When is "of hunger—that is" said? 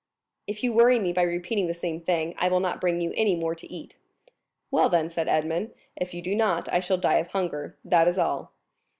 7.19-8.17